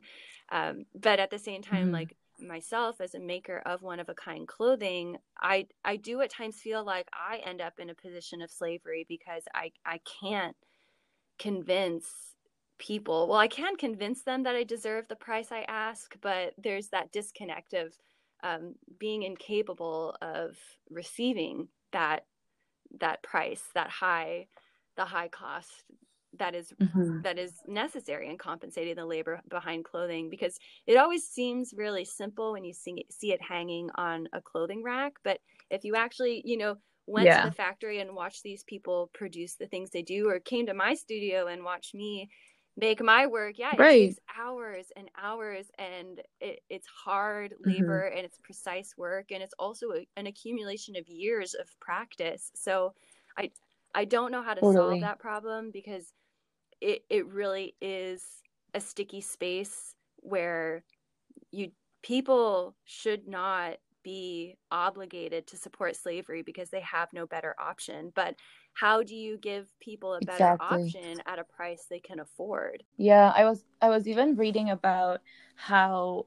[0.51, 1.93] Um, but at the same time, mm-hmm.
[1.93, 6.31] like myself as a maker of one of a kind clothing, I I do at
[6.31, 10.55] times feel like I end up in a position of slavery because I I can't
[11.39, 12.05] convince
[12.79, 13.27] people.
[13.27, 17.11] Well, I can convince them that I deserve the price I ask, but there's that
[17.11, 17.93] disconnect of
[18.43, 20.57] um, being incapable of
[20.89, 22.25] receiving that
[22.99, 24.47] that price, that high,
[24.95, 25.83] the high cost
[26.37, 27.21] that is, mm-hmm.
[27.21, 32.51] that is necessary in compensating the labor behind clothing because it always seems really simple
[32.51, 36.41] when you see it, see it hanging on a clothing rack but if you actually
[36.45, 36.75] you know
[37.07, 37.41] went yeah.
[37.41, 40.73] to the factory and watched these people produce the things they do or came to
[40.73, 42.29] my studio and watched me
[42.75, 44.09] make my work yeah it right.
[44.09, 47.71] takes hours and hours and it, it's hard mm-hmm.
[47.71, 48.17] labor mm-hmm.
[48.17, 52.93] and it's precise work and it's also a, an accumulation of years of practice so
[53.37, 53.49] i
[53.95, 54.99] i don't know how to totally.
[54.99, 56.13] solve that problem because
[56.79, 58.23] it, it really is
[58.75, 60.83] a sticky space where
[61.51, 61.71] you
[62.03, 68.35] people should not be obligated to support slavery because they have no better option but
[68.73, 70.85] how do you give people a better exactly.
[70.85, 75.19] option at a price they can afford yeah i was i was even reading about
[75.55, 76.25] how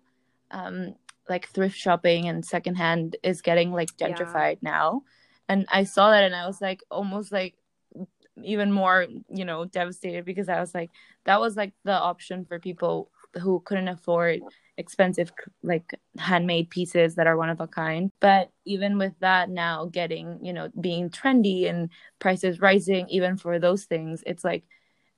[0.51, 0.95] um
[1.31, 4.71] like thrift shopping and secondhand is getting like gentrified yeah.
[4.71, 5.03] now
[5.49, 7.55] and i saw that and i was like almost like
[8.45, 10.91] even more you know devastated because i was like
[11.25, 14.41] that was like the option for people who couldn't afford
[14.81, 18.11] expensive like handmade pieces that are one of a kind.
[18.21, 23.59] But even with that now getting you know being trendy and prices rising even for
[23.59, 24.65] those things it's like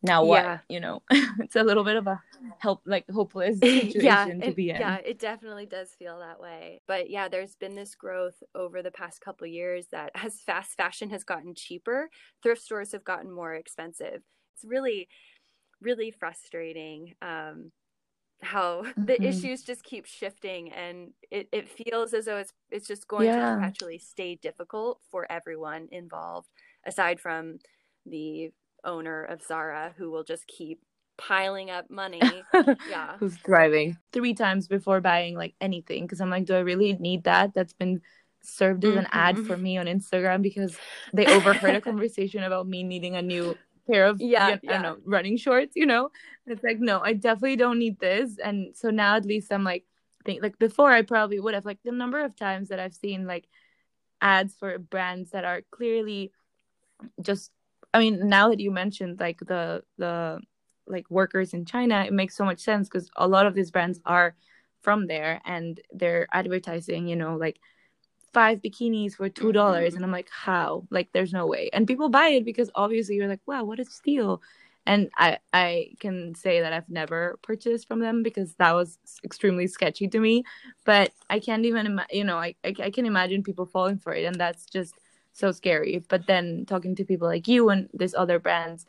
[0.03, 0.59] now what yeah.
[0.69, 1.03] you know?
[1.39, 2.21] It's a little bit of a
[2.59, 4.81] help like hopeless situation yeah, to it, be in.
[4.81, 6.83] yeah it definitely does feel that way.
[6.87, 11.11] But yeah there's been this growth over the past couple years that as fast fashion
[11.11, 12.11] has gotten cheaper.
[12.43, 14.23] Thrift stores have gotten more expensive.
[14.55, 15.09] It's really
[15.81, 17.73] really frustrating um
[18.43, 19.05] how mm-hmm.
[19.05, 23.27] the issues just keep shifting and it, it feels as though it's it's just going
[23.27, 23.37] yeah.
[23.37, 26.49] to perpetually stay difficult for everyone involved
[26.87, 27.59] aside from
[28.07, 28.51] the
[28.85, 30.81] owner of Zara who will just keep
[31.17, 32.21] piling up money.
[32.89, 33.17] yeah.
[33.19, 36.09] Who's thriving three times before buying like anything.
[36.09, 37.55] Cause I'm like, do I really need that?
[37.55, 38.01] That's been
[38.43, 39.63] served as an ad for mm-hmm.
[39.63, 40.77] me on Instagram because
[41.13, 43.57] they overheard a conversation about me needing a new
[43.91, 44.71] pair of yeah, you know, yeah.
[44.71, 46.11] I don't know running shorts, you know.
[46.47, 48.39] And it's like, no, I definitely don't need this.
[48.39, 49.85] And so now at least I'm like
[50.25, 53.27] think like before I probably would have like the number of times that I've seen
[53.27, 53.49] like
[54.21, 56.33] ads for brands that are clearly
[57.21, 57.51] just
[57.95, 60.41] I mean, now that you mentioned like the the
[60.87, 64.01] like workers in China, it makes so much sense because a lot of these brands
[64.05, 64.35] are
[64.81, 67.61] from there and they're advertising, you know, like
[68.33, 69.97] five bikinis for two dollars, mm-hmm.
[69.97, 70.87] and I'm like, how?
[70.91, 71.71] Like, there's no way.
[71.73, 74.43] And people buy it because obviously you're like, wow, what a steal.
[74.85, 79.67] And I I can say that I've never purchased from them because that was extremely
[79.67, 80.45] sketchy to me.
[80.85, 84.25] But I can't even, you know, I, I I can imagine people falling for it,
[84.25, 84.95] and that's just
[85.33, 86.03] so scary.
[86.09, 88.87] But then talking to people like you and these other brands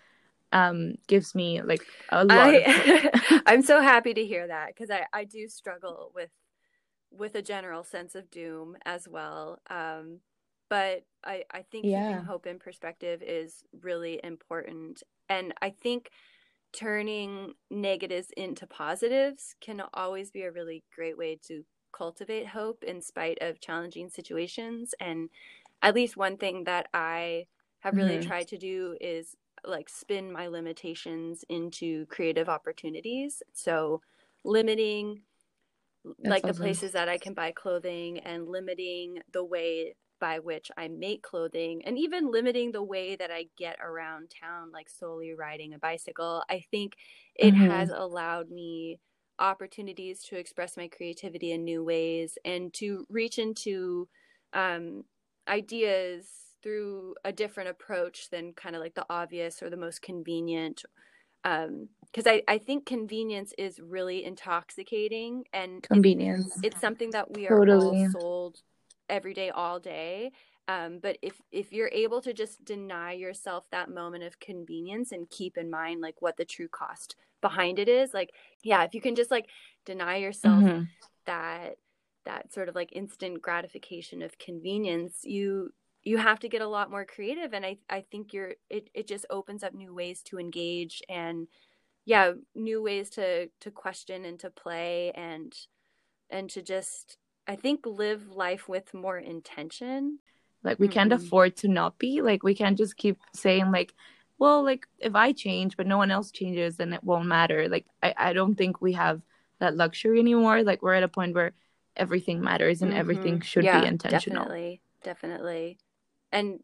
[0.54, 5.08] um gives me like a lot I, i'm so happy to hear that because i
[5.12, 6.30] i do struggle with
[7.18, 10.20] with a general sense of doom as well um
[10.70, 12.10] but i i think yeah.
[12.10, 16.10] keeping hope in perspective is really important and i think
[16.74, 23.00] turning negatives into positives can always be a really great way to cultivate hope in
[23.00, 25.30] spite of challenging situations and
[25.84, 27.46] at least one thing that I
[27.82, 28.28] have really mm-hmm.
[28.28, 33.44] tried to do is like spin my limitations into creative opportunities.
[33.52, 34.02] So
[34.46, 35.22] limiting
[36.04, 36.56] That's like awesome.
[36.56, 41.22] the places that I can buy clothing and limiting the way by which I make
[41.22, 45.80] clothing and even limiting the way that I get around town, like solely riding a
[45.80, 46.44] bicycle.
[46.50, 46.94] I think
[47.36, 47.70] it mm-hmm.
[47.70, 49.00] has allowed me
[49.40, 54.08] opportunities to express my creativity in new ways and to reach into
[54.54, 55.04] um,
[55.48, 56.28] ideas
[56.62, 60.84] through a different approach than kind of like the obvious or the most convenient
[61.44, 67.34] um because I, I think convenience is really intoxicating and convenience it's, it's something that
[67.34, 68.06] we are totally.
[68.06, 68.62] all sold
[69.10, 70.32] every day all day
[70.68, 75.30] um, but if if you're able to just deny yourself that moment of convenience and
[75.30, 78.32] keep in mind like what the true cost behind it is like
[78.64, 79.48] yeah if you can just like
[79.86, 80.84] deny yourself mm-hmm.
[81.26, 81.76] that
[82.26, 85.70] that sort of like instant gratification of convenience you
[86.04, 89.08] you have to get a lot more creative and i i think you're it, it
[89.08, 91.48] just opens up new ways to engage and
[92.06, 95.54] yeah new ways to to question and to play and
[96.30, 100.20] and to just i think live life with more intention
[100.64, 100.94] like we mm-hmm.
[100.94, 103.94] can't afford to not be like we can't just keep saying like
[104.38, 107.86] well like if i change but no one else changes then it won't matter like
[108.02, 109.22] i i don't think we have
[109.60, 111.54] that luxury anymore like we're at a point where
[111.96, 113.00] everything matters and mm-hmm.
[113.00, 114.44] everything should yeah, be intentional.
[114.44, 115.78] Definitely, definitely.
[116.32, 116.60] And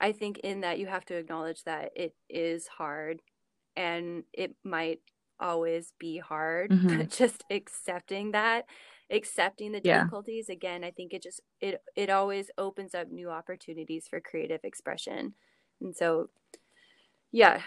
[0.00, 3.22] I think in that you have to acknowledge that it is hard
[3.76, 5.00] and it might
[5.38, 6.98] always be hard, mm-hmm.
[6.98, 8.66] but just accepting that,
[9.10, 10.54] accepting the difficulties yeah.
[10.54, 15.34] again, I think it just it it always opens up new opportunities for creative expression.
[15.80, 16.30] And so
[17.32, 17.60] yeah,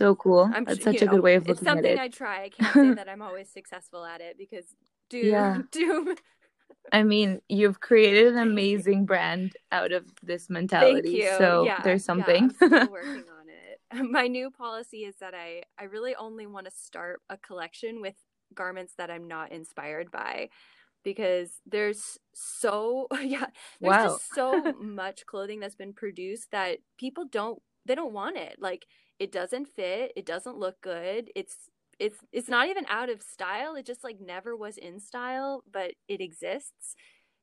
[0.00, 0.50] so cool.
[0.52, 1.84] I'm, That's such a know, good way of looking at it.
[1.84, 2.44] It's something I try.
[2.44, 4.64] I can't say that I'm always successful at it because
[5.10, 5.58] doom, yeah.
[5.70, 6.14] doom.
[6.92, 11.26] I mean, you've created an amazing brand out of this mentality.
[11.38, 12.50] So yeah, there's something.
[12.62, 12.86] Yeah,
[14.10, 18.14] My new policy is that I I really only want to start a collection with
[18.54, 20.48] garments that I'm not inspired by
[21.02, 23.46] because there's so yeah
[23.80, 24.06] there's wow.
[24.08, 28.86] just so much clothing that's been produced that people don't they don't want it like
[29.18, 33.74] it doesn't fit it doesn't look good it's it's it's not even out of style
[33.74, 36.94] it just like never was in style but it exists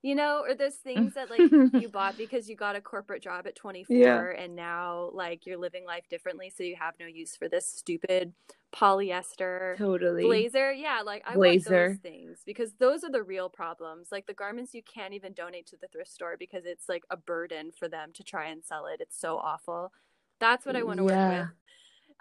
[0.08, 1.40] you know or those things that like
[1.82, 4.42] you bought because you got a corporate job at 24 yeah.
[4.42, 8.32] and now like you're living life differently so you have no use for this stupid
[8.74, 11.88] polyester totally blazer yeah like i blazer.
[11.88, 15.34] want those things because those are the real problems like the garments you can't even
[15.34, 18.64] donate to the thrift store because it's like a burden for them to try and
[18.64, 19.92] sell it it's so awful
[20.40, 21.40] that's what i want to yeah.
[21.40, 21.50] work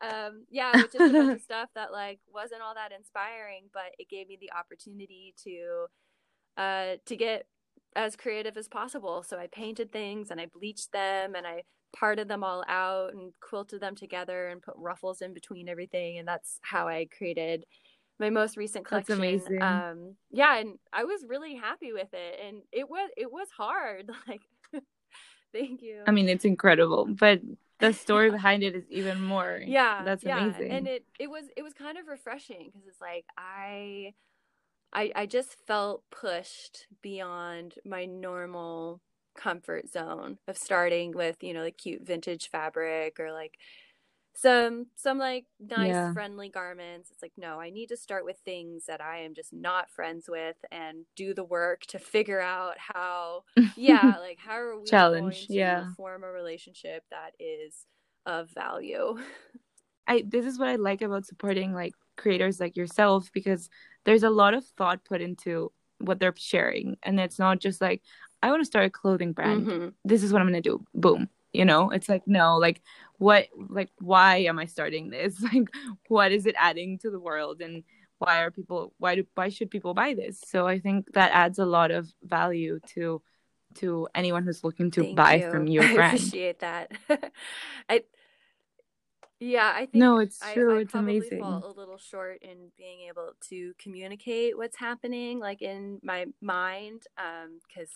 [0.00, 3.62] with um yeah which is a bunch of stuff that like wasn't all that inspiring
[3.72, 5.86] but it gave me the opportunity to
[6.58, 7.46] uh to get
[7.96, 9.22] as creative as possible.
[9.22, 11.62] So i painted things and i bleached them and i
[11.96, 16.18] parted them all out and quilted them together and put ruffles in between everything.
[16.18, 17.64] And that's how i created
[18.20, 19.18] my most recent collection.
[19.18, 19.62] that's amazing.
[19.62, 22.40] um yeah and i was really happy with it.
[22.46, 24.10] And it was it was hard.
[24.28, 24.42] Like
[25.52, 26.02] thank you.
[26.06, 27.40] I mean it's incredible but
[27.78, 29.60] the story behind it is even more.
[29.66, 30.44] Yeah that's yeah.
[30.44, 30.70] amazing.
[30.70, 34.12] and it it was it was kind of refreshing because it's like i
[34.92, 39.00] i i just felt pushed beyond my normal
[39.36, 43.58] comfort zone of starting with you know the cute vintage fabric or like
[44.36, 46.12] some some like nice yeah.
[46.12, 47.10] friendly garments.
[47.10, 50.26] It's like no i need to start with things that i am just not friends
[50.28, 53.44] with and do the work to figure out how
[53.76, 55.86] yeah like how are we challenge yeah.
[55.96, 57.86] form a relationship that is
[58.26, 59.16] of value?
[60.08, 63.68] I this is what i like about supporting like creators like yourself because
[64.04, 66.96] there's a lot of thought put into what they're sharing.
[67.02, 68.02] And it's not just like
[68.42, 69.66] i want to start a clothing brand.
[69.66, 69.88] Mm-hmm.
[70.04, 70.84] this is what i'm going to do.
[70.94, 71.90] Boom you know?
[71.90, 72.82] It's like no like
[73.18, 75.40] what like why am i starting this?
[75.42, 75.68] Like
[76.08, 77.60] what is it adding to the world?
[77.62, 77.82] And
[78.18, 80.40] why are people why do why should people buy this?
[80.46, 83.22] So i think that adds a lot of value to
[83.76, 85.50] to anyone who's looking to Thank buy you.
[85.50, 86.00] from your brand.
[86.00, 86.92] i appreciate that.
[87.88, 88.02] I
[89.40, 92.70] yeah i think no it's true I, I it's amazing fall a little short in
[92.76, 97.90] being able to communicate what's happening like in my mind um because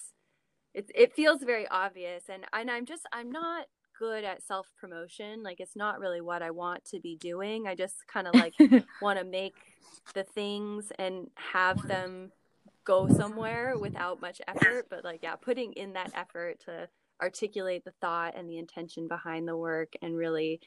[0.75, 3.67] it, it feels very obvious and and i'm just i'm not
[4.01, 5.45] good at self promotion.
[5.45, 7.69] Like it's not really what I want to be doing.
[7.69, 8.55] I just kind of like
[9.03, 9.55] want to make
[10.15, 12.33] the things and have them
[12.85, 14.87] go somewhere without much effort.
[14.91, 16.89] But like, yeah, putting in that effort to
[17.23, 20.61] articulate the thought and the intention behind the work and really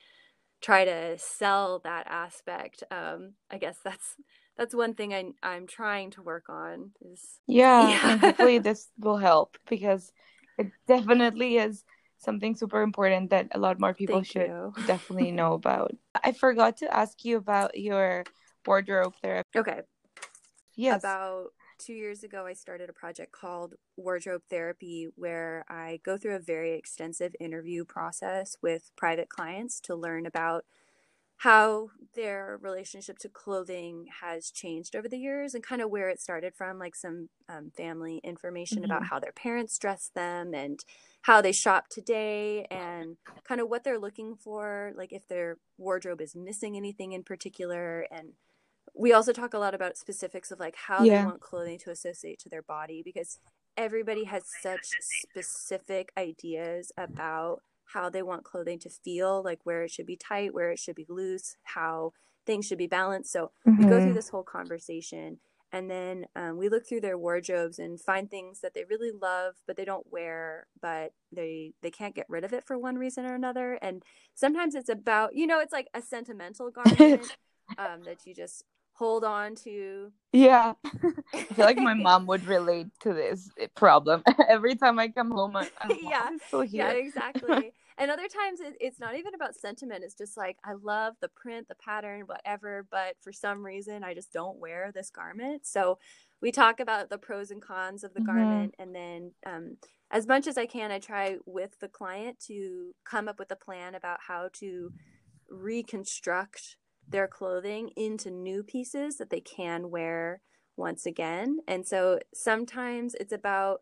[0.63, 2.83] try to sell that aspect.
[2.89, 4.15] Um, I guess that's
[4.57, 6.91] that's one thing I I'm trying to work on.
[7.01, 8.17] Is yeah, yeah.
[8.17, 10.11] hopefully this will help because
[10.57, 11.83] it definitely is
[12.17, 14.73] something super important that a lot more people Thank should you.
[14.87, 15.91] definitely know about.
[16.23, 18.23] I forgot to ask you about your
[18.65, 19.59] wardrobe therapy.
[19.59, 19.81] Okay.
[20.75, 21.03] Yes.
[21.03, 21.47] About
[21.83, 26.39] two years ago, I started a project called Wardrobe Therapy where I go through a
[26.39, 30.65] very extensive interview process with private clients to learn about
[31.37, 36.21] how their relationship to clothing has changed over the years and kind of where it
[36.21, 38.85] started from, like some um, family information mm-hmm.
[38.85, 40.85] about how their parents dressed them and
[41.23, 46.21] how they shop today and kind of what they're looking for, like if their wardrobe
[46.21, 48.07] is missing anything in particular.
[48.09, 48.33] And
[48.95, 51.19] we also talk a lot about specifics of like how yeah.
[51.21, 53.39] they want clothing to associate to their body because
[53.75, 59.91] everybody has such specific ideas about how they want clothing to feel, like where it
[59.91, 62.13] should be tight, where it should be loose, how
[62.45, 63.31] things should be balanced.
[63.31, 63.77] So mm-hmm.
[63.77, 64.13] we go through mm-hmm.
[64.13, 65.39] this whole conversation
[65.73, 69.55] and then um, we look through their wardrobes and find things that they really love
[69.65, 73.25] but they don't wear but they they can't get rid of it for one reason
[73.25, 74.03] or another and
[74.35, 77.35] sometimes it's about you know it's like a sentimental garment
[77.77, 78.63] um, that you just
[78.93, 80.11] hold on to.
[80.31, 80.73] Yeah.
[81.33, 84.23] I feel like my mom would relate to this problem.
[84.47, 85.67] Every time I come home, I'm,
[86.01, 86.29] yeah,
[86.69, 87.73] yeah, exactly.
[87.97, 91.27] and other times it, it's not even about sentiment it's just like i love the
[91.27, 95.99] print the pattern whatever but for some reason i just don't wear this garment so
[96.41, 98.35] we talk about the pros and cons of the mm-hmm.
[98.35, 99.77] garment and then um,
[100.09, 103.55] as much as i can i try with the client to come up with a
[103.55, 104.91] plan about how to
[105.49, 106.77] reconstruct
[107.07, 110.41] their clothing into new pieces that they can wear
[110.75, 113.81] once again and so sometimes it's about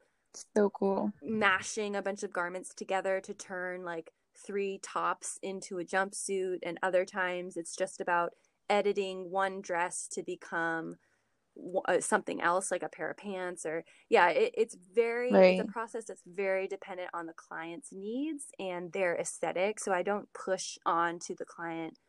[0.55, 1.11] so cool.
[1.21, 6.77] Mashing a bunch of garments together to turn like three tops into a jumpsuit, and
[6.81, 8.31] other times it's just about
[8.69, 10.95] editing one dress to become
[11.89, 15.59] uh, something else like a pair of pants or yeah it, it's very right.
[15.59, 20.01] it's a process that's very dependent on the client's needs and their aesthetic so i
[20.01, 21.99] don't push on to the client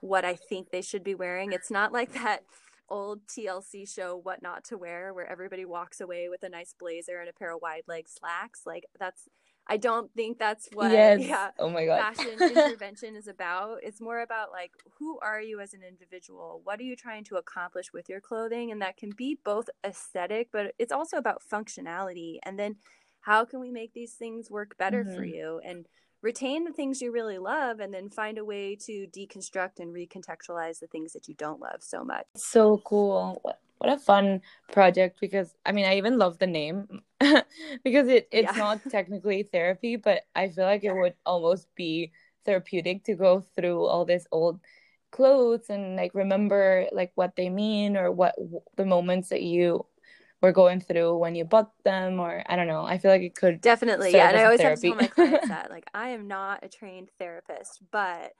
[0.00, 2.42] what i think they should be wearing it's not like that
[2.90, 7.20] old TLC show What Not to Wear where everybody walks away with a nice blazer
[7.20, 8.62] and a pair of wide leg slacks.
[8.66, 9.28] Like that's
[9.66, 11.20] I don't think that's what yes.
[11.20, 12.00] yeah, oh my god.
[12.00, 13.78] fashion intervention is about.
[13.82, 16.60] It's more about like who are you as an individual?
[16.64, 18.72] What are you trying to accomplish with your clothing?
[18.72, 22.38] And that can be both aesthetic, but it's also about functionality.
[22.42, 22.76] And then
[23.20, 25.14] how can we make these things work better mm-hmm.
[25.16, 25.60] for you?
[25.64, 25.86] And
[26.22, 30.78] retain the things you really love and then find a way to deconstruct and recontextualize
[30.78, 32.26] the things that you don't love so much.
[32.36, 33.38] So cool.
[33.42, 34.42] What, what a fun
[34.72, 37.00] project because I mean I even love the name
[37.82, 38.58] because it it's yeah.
[38.58, 42.12] not technically therapy but I feel like it would almost be
[42.44, 44.60] therapeutic to go through all this old
[45.12, 48.34] clothes and like remember like what they mean or what
[48.76, 49.86] the moments that you
[50.40, 53.34] were going through when you bought them or i don't know i feel like it
[53.34, 54.88] could definitely yeah and i always therapy.
[54.88, 58.32] have to tell my clients that like i am not a trained therapist but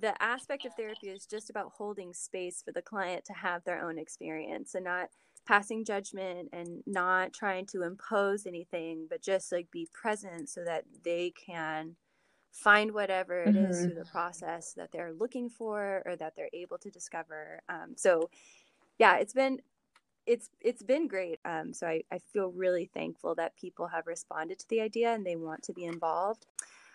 [0.00, 3.86] the aspect of therapy is just about holding space for the client to have their
[3.86, 5.08] own experience and not
[5.46, 10.84] passing judgment and not trying to impose anything but just like be present so that
[11.04, 11.94] they can
[12.50, 13.70] find whatever it mm-hmm.
[13.70, 17.92] is through the process that they're looking for or that they're able to discover um,
[17.96, 18.28] so
[18.98, 19.58] yeah it's been
[20.26, 21.38] it's it's been great.
[21.44, 25.24] Um, so I, I feel really thankful that people have responded to the idea and
[25.24, 26.46] they want to be involved.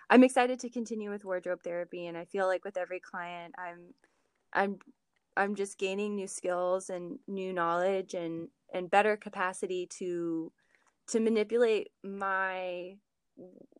[0.09, 3.93] I'm excited to continue with wardrobe therapy, and I feel like with every client, I'm
[4.53, 4.79] I'm
[5.37, 10.51] I'm just gaining new skills and new knowledge and and better capacity to
[11.07, 12.95] to manipulate my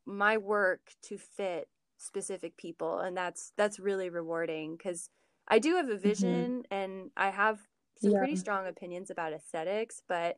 [0.06, 5.10] my work to fit specific people and that's that's really rewarding because
[5.48, 6.02] I do have a mm-hmm.
[6.02, 6.74] vision mm-hmm.
[6.74, 7.60] and I have
[8.02, 8.20] some yeah.
[8.20, 10.38] pretty strong opinions about aesthetics, but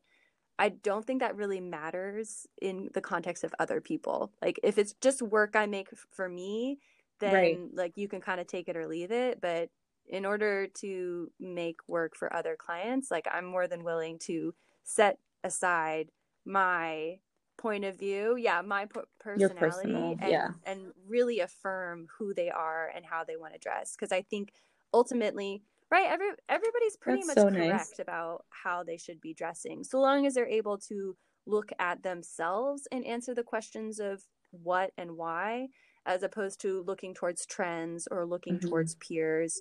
[0.58, 4.32] I don't think that really matters in the context of other people.
[4.40, 6.78] Like if it's just work I make for me,
[7.20, 7.58] then right.
[7.72, 9.70] like you can kind of take it or leave it, but
[10.06, 15.18] in order to make work for other clients, like I'm more than willing to set
[15.42, 16.10] aside
[16.44, 17.18] my
[17.56, 18.86] point of view, yeah, my
[19.18, 20.48] personality personal, and, yeah.
[20.66, 24.52] and really affirm who they are and how they want to dress because I think
[24.92, 27.98] ultimately right every everybody's pretty That's much so correct nice.
[27.98, 31.16] about how they should be dressing so long as they're able to
[31.46, 35.68] look at themselves and answer the questions of what and why
[36.06, 38.68] as opposed to looking towards trends or looking mm-hmm.
[38.68, 39.60] towards peers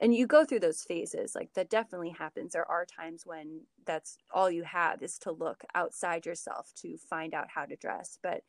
[0.00, 4.18] and you go through those phases like that definitely happens there are times when that's
[4.32, 8.42] all you have is to look outside yourself to find out how to dress but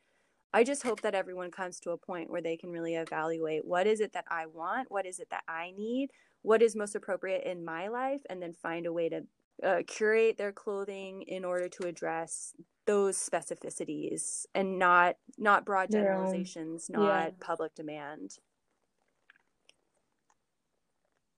[0.54, 3.88] i just hope that everyone comes to a point where they can really evaluate what
[3.88, 6.10] is it that i want what is it that i need
[6.46, 9.22] what is most appropriate in my life and then find a way to
[9.64, 12.54] uh, curate their clothing in order to address
[12.86, 17.30] those specificities and not not broad generalizations not yeah.
[17.40, 18.38] public demand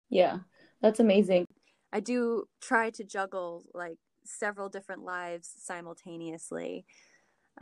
[0.10, 0.40] yeah
[0.82, 1.46] that's amazing
[1.94, 6.86] i do try to juggle like several different lives simultaneously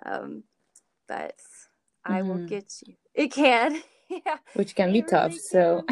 [0.03, 0.43] um,
[1.07, 1.37] but
[2.07, 2.13] mm-hmm.
[2.13, 2.47] i will mm-hmm.
[2.47, 3.83] get you it can
[4.25, 5.31] yeah, which can be tough.
[5.31, 5.85] Really so,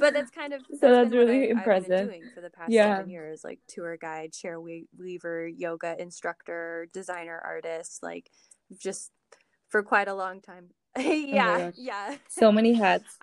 [0.00, 2.08] but that's kind of that's so that's really I, impressive.
[2.08, 2.96] doing for the past yeah.
[2.96, 8.30] seven years, like tour guide, chair weaver, yoga instructor, designer, artist, like
[8.76, 9.10] just
[9.68, 10.68] for quite a long time.
[10.96, 12.16] Oh yeah, oh yeah.
[12.28, 13.18] So many hats.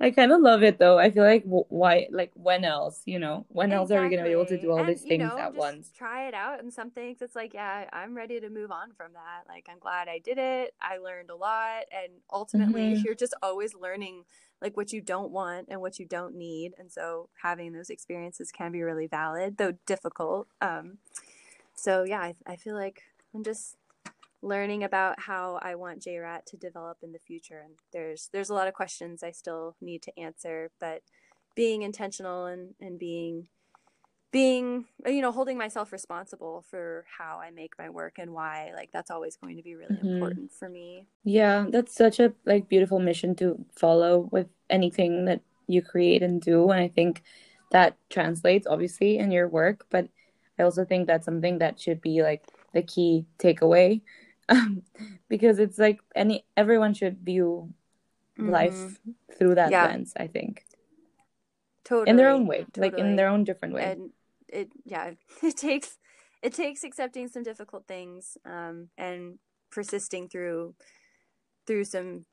[0.00, 0.98] I kind of love it though.
[0.98, 3.76] I feel like why, like when else, you know, when exactly.
[3.76, 5.90] else are we gonna be able to do all and, these things know, at once?
[5.96, 9.12] Try it out, and some things it's like, yeah, I'm ready to move on from
[9.12, 9.44] that.
[9.48, 10.74] Like I'm glad I did it.
[10.80, 13.02] I learned a lot, and ultimately, mm-hmm.
[13.04, 14.24] you're just always learning
[14.60, 18.50] like what you don't want and what you don't need, and so having those experiences
[18.50, 20.48] can be really valid, though difficult.
[20.60, 20.98] Um,
[21.74, 23.02] so yeah, I, I feel like
[23.34, 23.76] I'm just
[24.42, 27.62] learning about how I want JRat to develop in the future.
[27.64, 31.02] And there's there's a lot of questions I still need to answer, but
[31.54, 33.46] being intentional and, and being
[34.32, 38.90] being you know holding myself responsible for how i make my work and why like
[38.90, 40.08] that's always going to be really mm-hmm.
[40.08, 45.42] important for me yeah that's such a like beautiful mission to follow with anything that
[45.66, 47.22] you create and do and i think
[47.72, 50.08] that translates obviously in your work but
[50.58, 54.00] i also think that's something that should be like the key takeaway
[55.28, 57.72] because it's like any everyone should view
[58.38, 58.50] mm-hmm.
[58.50, 58.98] life
[59.38, 59.86] through that yeah.
[59.86, 60.64] lens i think
[61.84, 62.90] totally in their own way totally.
[62.90, 64.10] like in their own different way and
[64.48, 65.10] it yeah
[65.42, 65.98] it takes
[66.42, 69.38] it takes accepting some difficult things um, and
[69.70, 70.74] persisting through
[71.66, 72.26] through some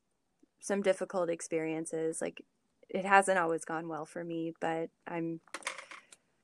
[0.60, 2.44] some difficult experiences like
[2.90, 5.40] it hasn't always gone well for me but i'm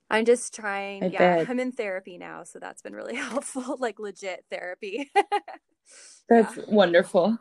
[0.10, 1.50] i'm just trying I yeah bet.
[1.50, 5.12] i'm in therapy now so that's been really helpful like legit therapy
[6.30, 6.64] that's yeah.
[6.68, 7.38] wonderful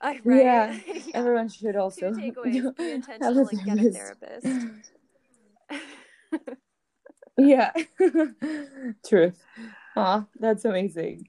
[0.00, 0.44] I, right?
[0.44, 2.76] yeah, yeah, everyone should also Two takeaways.
[2.76, 4.46] be intentional and get a therapist
[7.38, 7.72] yeah.
[9.06, 9.42] Truth.
[9.96, 11.28] Aw, that's amazing.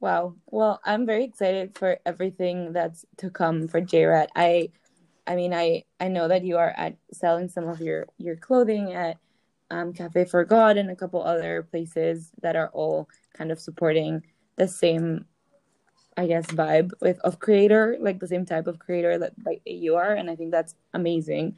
[0.00, 0.34] Wow.
[0.46, 4.28] Well, I'm very excited for everything that's to come for JRat.
[4.36, 4.70] I
[5.26, 8.92] I mean I I know that you are at selling some of your your clothing
[8.92, 9.16] at
[9.70, 14.22] um, Café Forgot and a couple other places that are all kind of supporting
[14.56, 15.26] the same
[16.18, 19.96] I guess vibe with of creator, like the same type of creator that like you
[19.96, 21.56] are and I think that's amazing.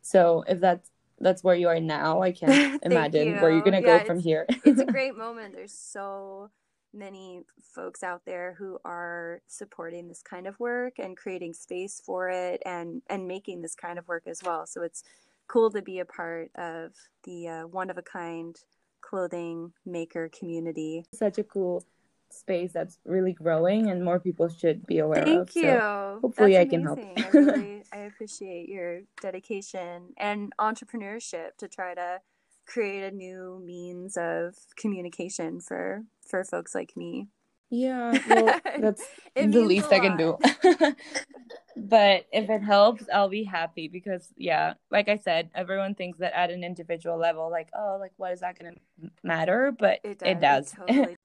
[0.00, 0.90] So if that's
[1.20, 2.22] that's where you are now.
[2.22, 3.34] I can't imagine you.
[3.36, 4.46] where you're gonna yeah, go from here.
[4.64, 5.54] it's a great moment.
[5.54, 6.50] There's so
[6.94, 12.30] many folks out there who are supporting this kind of work and creating space for
[12.30, 14.66] it and and making this kind of work as well.
[14.66, 15.02] So it's
[15.48, 16.92] cool to be a part of
[17.24, 18.56] the uh, one of a kind
[19.00, 21.04] clothing maker community.
[21.12, 21.84] Such a cool
[22.30, 25.50] space that's really growing and more people should be aware Thank of.
[25.50, 25.70] Thank you.
[25.70, 26.98] So hopefully that's I can help.
[26.98, 32.20] I really I appreciate your dedication and entrepreneurship to try to
[32.66, 37.28] create a new means of communication for for folks like me.
[37.70, 40.38] Yeah, well, that's the least I can do.
[41.76, 46.32] but if it helps, I'll be happy because yeah, like I said, everyone thinks that
[46.36, 48.74] at an individual level, like, oh, like what is that gonna
[49.22, 49.74] matter?
[49.78, 50.28] But it does.
[50.28, 50.72] It does.
[50.72, 51.16] Totally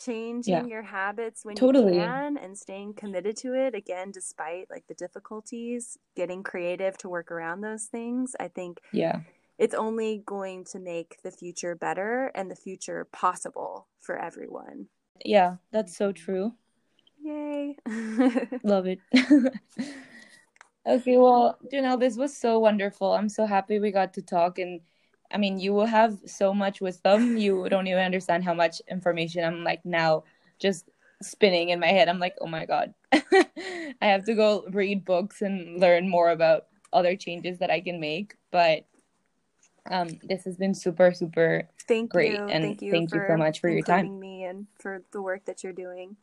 [0.00, 0.64] changing yeah.
[0.64, 1.94] your habits when totally.
[1.94, 7.08] you can and staying committed to it again despite like the difficulties getting creative to
[7.08, 9.20] work around those things i think yeah
[9.58, 14.86] it's only going to make the future better and the future possible for everyone
[15.24, 16.52] yeah that's so true
[17.22, 17.76] yay
[18.64, 19.00] love it
[20.86, 24.80] okay well janelle this was so wonderful i'm so happy we got to talk and
[25.32, 27.36] I mean, you will have so much wisdom.
[27.36, 30.24] You don't even understand how much information I'm like now
[30.58, 30.90] just
[31.22, 32.08] spinning in my head.
[32.08, 32.94] I'm like, oh my God.
[33.12, 38.00] I have to go read books and learn more about other changes that I can
[38.00, 38.34] make.
[38.50, 38.86] But
[39.90, 42.32] um, this has been super, super thank great.
[42.32, 42.46] You.
[42.46, 44.18] And thank you, thank you so much for your time.
[44.18, 46.16] me and for the work that you're doing.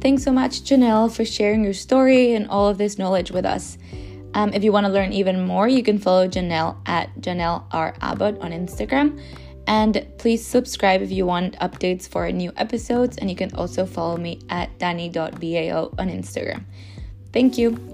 [0.00, 3.78] Thanks so much, Janelle, for sharing your story and all of this knowledge with us.
[4.34, 7.94] Um, if you want to learn even more, you can follow Janelle at Janelle R.
[8.02, 9.18] Abbott on Instagram.
[9.66, 13.18] And please subscribe if you want updates for new episodes.
[13.18, 16.64] And you can also follow me at danny.bao on Instagram.
[17.32, 17.93] Thank you.